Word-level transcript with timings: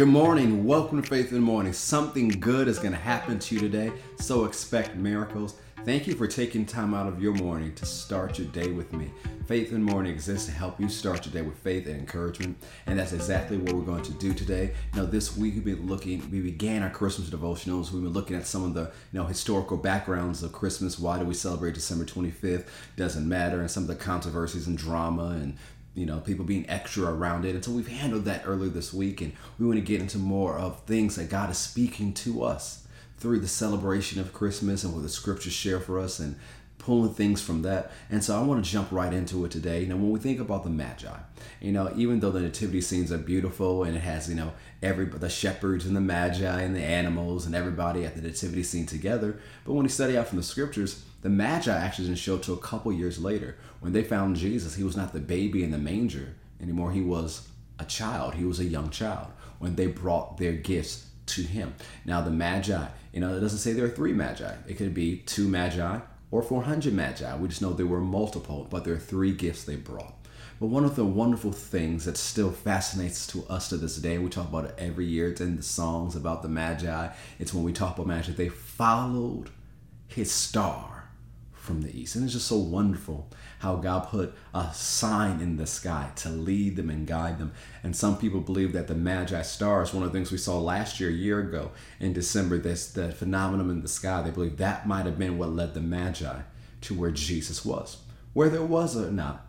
Good 0.00 0.08
morning. 0.08 0.64
Welcome 0.64 1.02
to 1.02 1.06
Faith 1.06 1.28
in 1.28 1.34
the 1.34 1.40
Morning. 1.42 1.74
Something 1.74 2.30
good 2.30 2.68
is 2.68 2.78
going 2.78 2.92
to 2.92 2.98
happen 2.98 3.38
to 3.38 3.54
you 3.54 3.60
today, 3.60 3.92
so 4.16 4.46
expect 4.46 4.96
miracles. 4.96 5.56
Thank 5.84 6.06
you 6.06 6.14
for 6.14 6.26
taking 6.26 6.64
time 6.64 6.94
out 6.94 7.06
of 7.06 7.22
your 7.22 7.34
morning 7.34 7.74
to 7.74 7.84
start 7.84 8.38
your 8.38 8.48
day 8.48 8.68
with 8.68 8.94
me. 8.94 9.10
Faith 9.46 9.72
in 9.72 9.84
the 9.84 9.92
Morning 9.92 10.10
exists 10.10 10.46
to 10.46 10.52
help 10.52 10.80
you 10.80 10.88
start 10.88 11.26
your 11.26 11.34
day 11.34 11.42
with 11.46 11.58
faith 11.58 11.86
and 11.86 11.96
encouragement, 11.96 12.56
and 12.86 12.98
that's 12.98 13.12
exactly 13.12 13.58
what 13.58 13.74
we're 13.74 13.82
going 13.82 14.02
to 14.04 14.14
do 14.14 14.32
today. 14.32 14.72
You 14.94 15.00
know, 15.00 15.06
this 15.06 15.36
week 15.36 15.56
we've 15.56 15.64
been 15.66 15.86
looking, 15.86 16.30
we 16.30 16.40
began 16.40 16.82
our 16.82 16.88
Christmas 16.88 17.28
devotionals. 17.28 17.92
We've 17.92 18.02
been 18.02 18.14
looking 18.14 18.36
at 18.36 18.46
some 18.46 18.64
of 18.64 18.72
the, 18.72 18.90
you 19.12 19.20
know, 19.20 19.26
historical 19.26 19.76
backgrounds 19.76 20.42
of 20.42 20.52
Christmas. 20.52 20.98
Why 20.98 21.18
do 21.18 21.26
we 21.26 21.34
celebrate 21.34 21.74
December 21.74 22.06
25th? 22.06 22.68
Doesn't 22.96 23.28
matter, 23.28 23.60
and 23.60 23.70
some 23.70 23.82
of 23.82 23.88
the 23.90 23.96
controversies 23.96 24.66
and 24.66 24.78
drama 24.78 25.38
and 25.42 25.58
you 25.94 26.06
know, 26.06 26.20
people 26.20 26.44
being 26.44 26.68
extra 26.68 27.12
around 27.12 27.44
it. 27.44 27.54
And 27.54 27.64
so 27.64 27.72
we've 27.72 27.88
handled 27.88 28.24
that 28.24 28.42
earlier 28.46 28.70
this 28.70 28.92
week, 28.92 29.20
and 29.20 29.32
we 29.58 29.66
want 29.66 29.78
to 29.78 29.84
get 29.84 30.00
into 30.00 30.18
more 30.18 30.58
of 30.58 30.80
things 30.84 31.16
that 31.16 31.30
God 31.30 31.50
is 31.50 31.58
speaking 31.58 32.12
to 32.14 32.42
us 32.42 32.86
through 33.18 33.40
the 33.40 33.48
celebration 33.48 34.20
of 34.20 34.32
Christmas 34.32 34.82
and 34.82 34.94
what 34.94 35.02
the 35.02 35.08
scriptures 35.08 35.52
share 35.52 35.80
for 35.80 35.98
us 35.98 36.18
and 36.18 36.36
pulling 36.78 37.12
things 37.12 37.42
from 37.42 37.62
that. 37.62 37.92
And 38.10 38.24
so 38.24 38.36
I 38.38 38.42
want 38.42 38.64
to 38.64 38.70
jump 38.70 38.90
right 38.90 39.12
into 39.12 39.44
it 39.44 39.50
today. 39.50 39.82
You 39.82 39.88
know, 39.88 39.96
when 39.96 40.10
we 40.10 40.18
think 40.18 40.40
about 40.40 40.64
the 40.64 40.70
Magi, 40.70 41.14
you 41.60 41.72
know, 41.72 41.92
even 41.94 42.20
though 42.20 42.30
the 42.30 42.40
nativity 42.40 42.80
scenes 42.80 43.12
are 43.12 43.18
beautiful 43.18 43.84
and 43.84 43.94
it 43.94 44.00
has, 44.00 44.28
you 44.28 44.34
know, 44.34 44.52
every 44.82 45.04
the 45.04 45.28
shepherds 45.28 45.84
and 45.84 45.94
the 45.94 46.00
Magi 46.00 46.60
and 46.60 46.74
the 46.74 46.82
animals 46.82 47.44
and 47.44 47.54
everybody 47.54 48.04
at 48.06 48.16
the 48.16 48.22
nativity 48.22 48.62
scene 48.62 48.86
together, 48.86 49.38
but 49.64 49.74
when 49.74 49.84
you 49.84 49.90
study 49.90 50.16
out 50.16 50.28
from 50.28 50.38
the 50.38 50.42
scriptures, 50.42 51.04
the 51.22 51.28
Magi 51.28 51.76
actually 51.76 52.06
didn't 52.06 52.18
show 52.18 52.38
till 52.38 52.54
a 52.54 52.58
couple 52.58 52.92
years 52.92 53.18
later. 53.18 53.56
When 53.80 53.92
they 53.92 54.02
found 54.02 54.36
Jesus, 54.36 54.74
he 54.74 54.84
was 54.84 54.96
not 54.96 55.12
the 55.12 55.20
baby 55.20 55.62
in 55.62 55.70
the 55.70 55.78
manger 55.78 56.34
anymore. 56.60 56.92
He 56.92 57.02
was 57.02 57.48
a 57.78 57.84
child. 57.84 58.34
He 58.34 58.44
was 58.44 58.60
a 58.60 58.64
young 58.64 58.90
child 58.90 59.28
when 59.58 59.76
they 59.76 59.86
brought 59.86 60.38
their 60.38 60.52
gifts 60.52 61.06
to 61.26 61.42
him. 61.42 61.74
Now 62.04 62.20
the 62.22 62.30
Magi, 62.30 62.86
you 63.12 63.20
know, 63.20 63.36
it 63.36 63.40
doesn't 63.40 63.58
say 63.58 63.72
there 63.72 63.84
are 63.84 63.90
three 63.90 64.12
Magi. 64.12 64.52
It 64.66 64.74
could 64.74 64.94
be 64.94 65.18
two 65.18 65.48
Magi 65.48 66.00
or 66.30 66.42
400 66.42 66.92
Magi. 66.94 67.36
We 67.36 67.48
just 67.48 67.62
know 67.62 67.72
there 67.72 67.86
were 67.86 68.00
multiple, 68.00 68.66
but 68.70 68.84
there 68.84 68.94
are 68.94 68.98
three 68.98 69.32
gifts 69.32 69.64
they 69.64 69.76
brought. 69.76 70.14
But 70.58 70.66
one 70.66 70.84
of 70.84 70.94
the 70.94 71.04
wonderful 71.04 71.52
things 71.52 72.04
that 72.04 72.18
still 72.18 72.50
fascinates 72.50 73.26
to 73.28 73.44
us 73.48 73.70
to 73.70 73.78
this 73.78 73.96
day, 73.96 74.18
we 74.18 74.28
talk 74.28 74.48
about 74.48 74.66
it 74.66 74.74
every 74.76 75.06
year, 75.06 75.30
it's 75.30 75.40
in 75.40 75.56
the 75.56 75.62
songs 75.62 76.16
about 76.16 76.42
the 76.42 76.48
Magi. 76.48 77.08
It's 77.38 77.54
when 77.54 77.64
we 77.64 77.72
talk 77.72 77.96
about 77.96 78.06
Magi, 78.06 78.32
they 78.32 78.50
followed 78.50 79.50
his 80.06 80.30
star 80.30 80.99
from 81.70 81.82
the 81.82 81.96
east. 81.96 82.16
And 82.16 82.24
it's 82.24 82.32
just 82.32 82.48
so 82.48 82.56
wonderful 82.56 83.28
how 83.60 83.76
God 83.76 84.08
put 84.08 84.34
a 84.52 84.74
sign 84.74 85.40
in 85.40 85.56
the 85.56 85.66
sky 85.66 86.10
to 86.16 86.28
lead 86.28 86.74
them 86.74 86.90
and 86.90 87.06
guide 87.06 87.38
them. 87.38 87.52
And 87.84 87.94
some 87.94 88.18
people 88.18 88.40
believe 88.40 88.72
that 88.72 88.88
the 88.88 88.96
Magi 88.96 89.40
star 89.42 89.82
is 89.82 89.94
one 89.94 90.02
of 90.02 90.10
the 90.10 90.18
things 90.18 90.32
we 90.32 90.38
saw 90.38 90.58
last 90.58 90.98
year, 90.98 91.10
a 91.10 91.12
year 91.12 91.38
ago 91.38 91.70
in 92.00 92.12
December, 92.12 92.58
this 92.58 92.90
the 92.90 93.12
phenomenon 93.12 93.70
in 93.70 93.82
the 93.82 93.88
sky. 93.88 94.20
They 94.20 94.32
believe 94.32 94.56
that 94.56 94.88
might 94.88 95.06
have 95.06 95.16
been 95.16 95.38
what 95.38 95.50
led 95.52 95.74
the 95.74 95.80
Magi 95.80 96.40
to 96.80 96.94
where 96.94 97.12
Jesus 97.12 97.64
was. 97.64 97.98
Whether 98.32 98.56
it 98.56 98.68
was 98.68 98.96
or 98.96 99.12
not, 99.12 99.46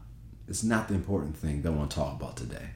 it's 0.48 0.64
not 0.64 0.90
the 0.90 0.94
important 0.94 1.36
thing 1.36 1.64
that 1.64 1.70
I 1.70 1.76
want 1.76 1.90
to 1.90 1.98
talk 1.98 2.22
about 2.22 2.38
today. 2.38 2.70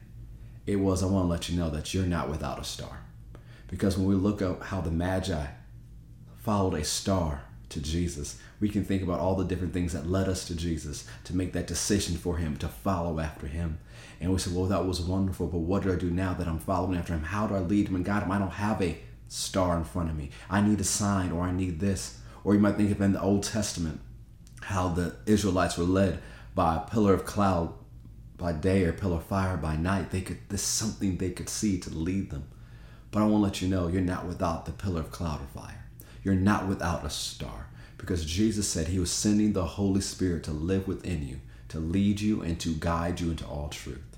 It 0.66 0.78
was, 0.78 1.04
I 1.04 1.06
want 1.06 1.26
to 1.26 1.30
let 1.30 1.50
you 1.50 1.58
know 1.60 1.70
that 1.70 1.94
you're 1.94 2.08
not 2.08 2.30
without 2.30 2.60
a 2.60 2.64
star. 2.64 3.02
Because 3.68 3.96
when 3.96 4.08
we 4.08 4.16
look 4.16 4.42
at 4.42 4.62
how 4.64 4.82
the 4.82 4.90
Magi 4.90 5.46
followed 6.38 6.74
a 6.74 6.84
star 6.84 7.45
to 7.70 7.82
Jesus, 7.82 8.40
we 8.60 8.70
can 8.70 8.84
think 8.84 9.04
about 9.04 9.20
all 9.20 9.36
the 9.36 9.44
different 9.46 9.74
things 9.74 9.94
that 9.94 10.10
led 10.10 10.30
us 10.30 10.46
to 10.48 10.56
Jesus 10.56 11.08
to 11.26 11.36
make 11.36 11.54
that 11.54 11.68
decision 11.68 12.16
for 12.16 12.38
him, 12.38 12.58
to 12.58 12.68
follow 12.68 13.20
after 13.20 13.48
him. 13.48 13.80
And 14.22 14.32
we 14.32 14.40
say, 14.40 14.52
well, 14.52 14.66
that 14.66 14.86
was 14.86 15.02
wonderful, 15.02 15.48
but 15.48 15.60
what 15.60 15.84
do 15.84 15.92
I 15.92 15.96
do 15.96 16.10
now 16.10 16.34
that 16.34 16.48
I'm 16.48 16.60
following 16.60 16.98
after 16.98 17.14
him? 17.14 17.24
How 17.24 17.48
do 17.48 17.56
I 17.56 17.60
lead 17.60 17.90
him 17.90 17.96
and 17.96 18.06
guide 18.06 18.24
him? 18.24 18.32
I 18.32 18.40
don't 18.40 18.50
have 18.50 18.82
a 18.82 18.98
star 19.28 19.78
in 19.78 19.84
front 19.84 20.10
of 20.10 20.16
me. 20.16 20.30
I 20.50 20.62
need 20.62 20.80
a 20.80 20.86
sign 20.86 21.32
or 21.32 21.44
I 21.44 21.52
need 21.52 21.80
this. 21.80 22.20
Or 22.44 22.54
you 22.54 22.60
might 22.60 22.76
think 22.76 22.92
of 22.92 23.02
in 23.02 23.14
the 23.14 23.22
Old 23.22 23.44
Testament 23.44 24.00
how 24.62 24.90
the 24.90 25.16
Israelites 25.26 25.78
were 25.78 25.84
led 25.84 26.20
by 26.54 26.76
a 26.76 26.90
pillar 26.90 27.14
of 27.14 27.26
cloud 27.26 27.74
by 28.38 28.52
day 28.52 28.84
or 28.84 28.94
pillar 28.94 29.18
of 29.18 29.26
fire 29.26 29.58
by 29.58 29.76
night. 29.76 30.12
They 30.12 30.22
could 30.22 30.40
there's 30.50 30.62
something 30.62 31.18
they 31.18 31.32
could 31.32 31.50
see 31.50 31.80
to 31.80 31.90
lead 31.90 32.32
them. 32.32 32.48
But 33.12 33.22
I 33.22 33.28
want 33.28 33.42
to 33.42 33.46
let 33.46 33.62
you 33.62 33.68
know 33.68 33.88
you're 33.88 34.02
not 34.02 34.26
without 34.26 34.66
the 34.66 34.72
pillar 34.72 35.02
of 35.02 35.12
cloud 35.12 35.42
or 35.42 35.62
fire. 35.62 35.85
You're 36.26 36.34
not 36.34 36.68
without 36.68 37.06
a 37.06 37.10
star 37.12 37.68
because 38.00 38.26
Jesus 38.26 38.68
said 38.68 38.88
he 38.88 38.98
was 38.98 39.12
sending 39.12 39.54
the 39.54 39.64
Holy 39.64 40.02
Spirit 40.02 40.44
to 40.46 40.52
live 40.52 40.88
within 40.88 41.26
you, 41.26 41.40
to 41.70 41.80
lead 41.80 42.20
you 42.20 42.42
and 42.42 42.60
to 42.62 42.74
guide 42.74 43.22
you 43.22 43.30
into 43.30 43.46
all 43.46 43.70
truth. 43.70 44.18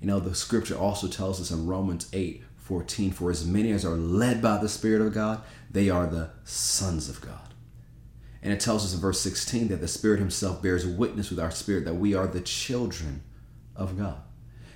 You 0.00 0.06
know, 0.06 0.20
the 0.20 0.36
scripture 0.36 0.78
also 0.78 1.08
tells 1.08 1.40
us 1.40 1.50
in 1.50 1.66
Romans 1.66 2.08
8 2.12 2.44
14, 2.56 3.10
for 3.10 3.32
as 3.32 3.44
many 3.44 3.72
as 3.72 3.84
are 3.84 3.96
led 3.96 4.40
by 4.40 4.56
the 4.58 4.68
Spirit 4.68 5.02
of 5.02 5.12
God, 5.12 5.42
they 5.68 5.90
are 5.90 6.06
the 6.06 6.30
sons 6.44 7.08
of 7.08 7.20
God. 7.20 7.52
And 8.44 8.52
it 8.52 8.60
tells 8.60 8.84
us 8.84 8.94
in 8.94 9.00
verse 9.00 9.20
16 9.20 9.68
that 9.68 9.80
the 9.80 9.88
Spirit 9.88 10.20
Himself 10.20 10.62
bears 10.62 10.86
witness 10.86 11.30
with 11.30 11.40
our 11.40 11.50
spirit 11.50 11.84
that 11.84 11.94
we 11.94 12.14
are 12.14 12.28
the 12.28 12.40
children 12.40 13.22
of 13.74 13.98
God. 13.98 14.20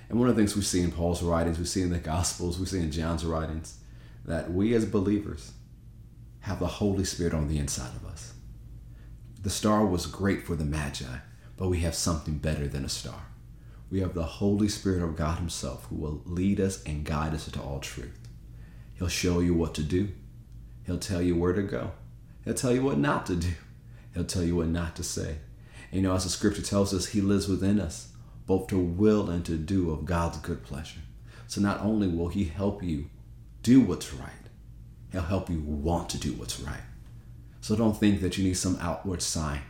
And 0.09 0.19
one 0.19 0.27
of 0.27 0.35
the 0.35 0.41
things 0.41 0.57
we 0.57 0.61
see 0.61 0.81
in 0.81 0.91
Paul's 0.91 1.23
writings, 1.23 1.57
we 1.57 1.63
see 1.63 1.83
in 1.83 1.89
the 1.89 1.99
Gospels, 1.99 2.59
we 2.59 2.65
see 2.65 2.79
in 2.79 2.91
John's 2.91 3.25
writings, 3.25 3.77
that 4.25 4.51
we 4.51 4.73
as 4.75 4.85
believers, 4.85 5.53
have 6.45 6.59
the 6.59 6.67
Holy 6.67 7.03
Spirit 7.03 7.33
on 7.33 7.47
the 7.47 7.57
inside 7.57 7.95
of 7.95 8.05
us. 8.05 8.33
The 9.41 9.49
star 9.49 9.83
was 9.83 10.05
great 10.05 10.45
for 10.45 10.55
the 10.55 10.63
Magi, 10.63 11.17
but 11.57 11.69
we 11.69 11.79
have 11.79 11.95
something 11.95 12.37
better 12.37 12.67
than 12.67 12.85
a 12.85 12.89
star. 12.89 13.29
We 13.89 14.01
have 14.01 14.13
the 14.13 14.23
Holy 14.23 14.69
Spirit 14.69 15.01
of 15.01 15.15
God 15.15 15.39
Himself 15.39 15.85
who 15.85 15.95
will 15.95 16.21
lead 16.23 16.59
us 16.59 16.83
and 16.83 17.03
guide 17.03 17.33
us 17.33 17.47
into 17.47 17.59
all 17.59 17.79
truth. 17.79 18.19
He'll 18.93 19.07
show 19.07 19.39
you 19.39 19.55
what 19.55 19.73
to 19.73 19.81
do, 19.81 20.09
He'll 20.85 20.99
tell 20.99 21.19
you 21.19 21.35
where 21.35 21.53
to 21.53 21.63
go, 21.63 21.93
He'll 22.43 22.53
tell 22.53 22.73
you 22.73 22.83
what 22.83 22.99
not 22.99 23.25
to 23.25 23.35
do, 23.35 23.53
He'll 24.13 24.23
tell 24.23 24.43
you 24.43 24.55
what 24.55 24.67
not 24.67 24.95
to 24.97 25.03
say. 25.03 25.39
And 25.91 26.01
you 26.01 26.07
know, 26.07 26.13
as 26.13 26.25
the 26.25 26.29
scripture 26.29 26.61
tells 26.61 26.93
us, 26.93 27.07
He 27.07 27.21
lives 27.21 27.47
within 27.47 27.79
us, 27.79 28.09
both 28.45 28.67
to 28.67 28.77
will 28.77 29.31
and 29.31 29.43
to 29.45 29.57
do 29.57 29.89
of 29.89 30.05
God's 30.05 30.37
good 30.37 30.61
pleasure. 30.61 31.01
So 31.47 31.59
not 31.59 31.81
only 31.81 32.07
will 32.07 32.27
He 32.27 32.43
help 32.43 32.83
you 32.83 33.09
do 33.63 33.81
what's 33.81 34.13
right, 34.13 34.44
He'll 35.15 35.23
help 35.23 35.49
you 35.49 35.61
want 35.61 36.09
to 36.09 36.17
do 36.17 36.33
what's 36.33 36.59
right. 36.59 36.83
So 37.61 37.73
don't 37.77 37.95
think 37.95 38.19
that 38.19 38.37
you 38.37 38.43
need 38.43 38.57
some 38.57 38.77
outward 38.81 39.21
sign 39.21 39.61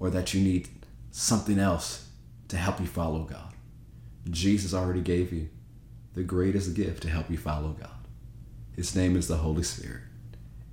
or 0.00 0.10
that 0.10 0.34
you 0.34 0.42
need 0.42 0.68
something 1.12 1.60
else 1.60 2.08
to 2.48 2.56
help 2.56 2.80
you 2.80 2.86
follow 2.86 3.20
God. 3.20 3.52
Jesus 4.28 4.74
already 4.74 5.02
gave 5.02 5.32
you 5.32 5.50
the 6.14 6.24
greatest 6.24 6.74
gift 6.74 7.04
to 7.04 7.10
help 7.10 7.30
you 7.30 7.38
follow 7.38 7.76
God. 7.80 8.08
His 8.74 8.96
name 8.96 9.16
is 9.16 9.28
the 9.28 9.36
Holy 9.36 9.62
Spirit. 9.62 10.02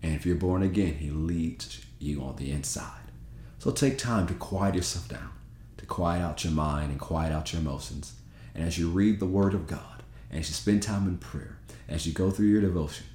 And 0.02 0.16
if 0.16 0.26
you're 0.26 0.36
born 0.36 0.64
again, 0.64 0.96
He 0.96 1.12
leads 1.12 1.86
you 2.00 2.24
on 2.24 2.38
the 2.38 2.50
inside. 2.50 3.12
So 3.60 3.70
take 3.70 4.00
time 4.00 4.26
to 4.26 4.34
quiet 4.34 4.74
yourself 4.74 5.08
down, 5.08 5.30
to 5.78 5.86
quiet 5.86 6.24
out 6.24 6.44
your 6.44 6.54
mind 6.54 6.90
and 6.90 7.00
quiet 7.00 7.32
out 7.32 7.54
your 7.54 7.62
emotions. 7.62 8.16
And 8.56 8.66
as 8.66 8.80
you 8.80 8.90
read 8.90 9.20
the 9.20 9.28
Word 9.28 9.54
of 9.54 9.68
God, 9.68 10.02
and 10.32 10.40
as 10.40 10.50
you 10.50 10.56
spend 10.56 10.82
time 10.82 11.08
in 11.08 11.20
prayer, 11.20 11.60
as 11.88 12.08
you 12.08 12.14
go 12.14 12.32
through 12.32 12.48
your 12.48 12.62
devotion, 12.62 13.06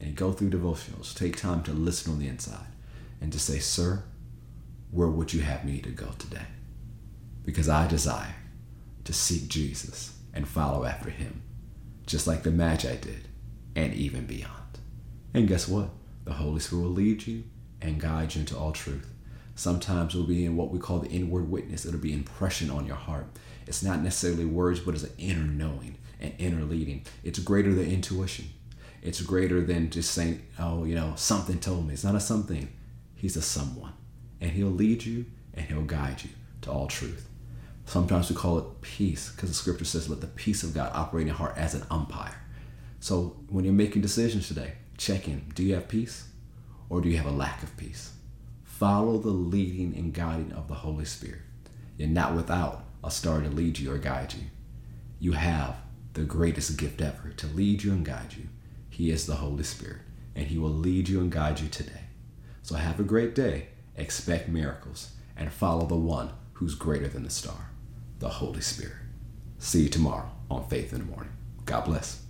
and 0.00 0.14
go 0.14 0.32
through 0.32 0.50
devotionals, 0.50 1.14
take 1.14 1.36
time 1.36 1.62
to 1.64 1.72
listen 1.72 2.12
on 2.12 2.18
the 2.18 2.28
inside 2.28 2.66
and 3.20 3.32
to 3.32 3.38
say, 3.38 3.58
Sir, 3.58 4.02
where 4.90 5.08
would 5.08 5.32
you 5.32 5.40
have 5.40 5.64
me 5.64 5.80
to 5.80 5.90
go 5.90 6.08
today? 6.18 6.46
Because 7.44 7.68
I 7.68 7.86
desire 7.86 8.36
to 9.04 9.12
seek 9.12 9.48
Jesus 9.48 10.16
and 10.34 10.46
follow 10.46 10.84
after 10.84 11.10
him, 11.10 11.42
just 12.06 12.26
like 12.26 12.42
the 12.42 12.50
Magi 12.50 12.96
did, 12.96 13.28
and 13.74 13.94
even 13.94 14.26
beyond. 14.26 14.52
And 15.32 15.48
guess 15.48 15.68
what? 15.68 15.90
The 16.24 16.34
Holy 16.34 16.60
Spirit 16.60 16.82
will 16.82 16.90
lead 16.90 17.26
you 17.26 17.44
and 17.80 18.00
guide 18.00 18.34
you 18.34 18.40
into 18.40 18.56
all 18.56 18.72
truth. 18.72 19.12
Sometimes 19.54 20.14
it 20.14 20.18
will 20.18 20.26
be 20.26 20.44
in 20.44 20.56
what 20.56 20.70
we 20.70 20.78
call 20.78 20.98
the 20.98 21.08
inward 21.08 21.50
witness. 21.50 21.86
It'll 21.86 22.00
be 22.00 22.12
impression 22.12 22.70
on 22.70 22.86
your 22.86 22.96
heart. 22.96 23.26
It's 23.66 23.82
not 23.82 24.00
necessarily 24.00 24.44
words, 24.44 24.80
but 24.80 24.94
it's 24.94 25.04
an 25.04 25.12
inner 25.18 25.46
knowing, 25.46 25.96
an 26.20 26.32
inner 26.38 26.62
leading. 26.62 27.04
It's 27.24 27.38
greater 27.38 27.74
than 27.74 27.90
intuition. 27.90 28.50
It's 29.06 29.22
greater 29.22 29.60
than 29.60 29.90
just 29.90 30.10
saying, 30.10 30.42
oh, 30.58 30.82
you 30.82 30.96
know, 30.96 31.12
something 31.14 31.60
told 31.60 31.86
me. 31.86 31.94
It's 31.94 32.02
not 32.02 32.16
a 32.16 32.20
something. 32.20 32.68
He's 33.14 33.36
a 33.36 33.40
someone. 33.40 33.92
And 34.40 34.50
he'll 34.50 34.66
lead 34.66 35.04
you 35.04 35.26
and 35.54 35.64
he'll 35.64 35.84
guide 35.84 36.24
you 36.24 36.30
to 36.62 36.72
all 36.72 36.88
truth. 36.88 37.28
Sometimes 37.84 38.28
we 38.28 38.34
call 38.34 38.58
it 38.58 38.80
peace 38.80 39.30
because 39.30 39.48
the 39.48 39.54
scripture 39.54 39.84
says, 39.84 40.08
let 40.08 40.20
the 40.20 40.26
peace 40.26 40.64
of 40.64 40.74
God 40.74 40.90
operate 40.92 41.22
in 41.22 41.28
your 41.28 41.36
heart 41.36 41.56
as 41.56 41.72
an 41.72 41.84
umpire. 41.88 42.34
So 42.98 43.36
when 43.48 43.64
you're 43.64 43.72
making 43.72 44.02
decisions 44.02 44.48
today, 44.48 44.72
check 44.98 45.28
in. 45.28 45.52
Do 45.54 45.62
you 45.62 45.74
have 45.74 45.86
peace 45.86 46.26
or 46.88 47.00
do 47.00 47.08
you 47.08 47.16
have 47.16 47.26
a 47.26 47.30
lack 47.30 47.62
of 47.62 47.76
peace? 47.76 48.12
Follow 48.64 49.18
the 49.18 49.30
leading 49.30 49.94
and 49.96 50.12
guiding 50.12 50.52
of 50.52 50.66
the 50.66 50.74
Holy 50.74 51.04
Spirit. 51.04 51.42
You're 51.96 52.08
not 52.08 52.34
without 52.34 52.82
a 53.04 53.12
star 53.12 53.40
to 53.40 53.48
lead 53.48 53.78
you 53.78 53.92
or 53.92 53.98
guide 53.98 54.34
you. 54.34 54.46
You 55.20 55.32
have 55.32 55.76
the 56.14 56.24
greatest 56.24 56.76
gift 56.76 57.00
ever 57.00 57.30
to 57.36 57.46
lead 57.46 57.84
you 57.84 57.92
and 57.92 58.04
guide 58.04 58.34
you. 58.36 58.48
He 58.96 59.10
is 59.10 59.26
the 59.26 59.34
Holy 59.34 59.62
Spirit, 59.62 60.00
and 60.34 60.46
He 60.46 60.56
will 60.56 60.70
lead 60.70 61.06
you 61.06 61.20
and 61.20 61.30
guide 61.30 61.60
you 61.60 61.68
today. 61.68 62.04
So 62.62 62.76
have 62.76 62.98
a 62.98 63.02
great 63.02 63.34
day, 63.34 63.66
expect 63.94 64.48
miracles, 64.48 65.10
and 65.36 65.52
follow 65.52 65.84
the 65.84 65.96
one 65.96 66.30
who's 66.54 66.74
greater 66.74 67.06
than 67.06 67.22
the 67.22 67.28
star, 67.28 67.72
the 68.20 68.30
Holy 68.30 68.62
Spirit. 68.62 68.96
See 69.58 69.82
you 69.82 69.90
tomorrow 69.90 70.30
on 70.50 70.66
Faith 70.70 70.94
in 70.94 71.00
the 71.00 71.04
Morning. 71.04 71.34
God 71.66 71.84
bless. 71.84 72.22